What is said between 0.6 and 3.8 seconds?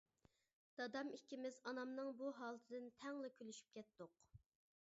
دادام ئىككىمىز ئانامنىڭ بۇ ھالىتىدىن تەڭلا كۈلۈشۈپ